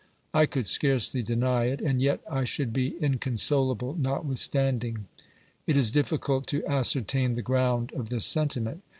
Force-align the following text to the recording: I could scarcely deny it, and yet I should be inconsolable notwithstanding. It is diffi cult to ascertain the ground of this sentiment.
I 0.33 0.47
could 0.47 0.65
scarcely 0.65 1.21
deny 1.21 1.65
it, 1.65 1.79
and 1.79 2.01
yet 2.01 2.21
I 2.27 2.43
should 2.43 2.73
be 2.73 2.97
inconsolable 2.99 3.95
notwithstanding. 3.99 5.05
It 5.67 5.77
is 5.77 5.91
diffi 5.91 6.19
cult 6.19 6.47
to 6.47 6.65
ascertain 6.65 7.33
the 7.33 7.43
ground 7.43 7.91
of 7.93 8.09
this 8.09 8.25
sentiment. 8.25 8.81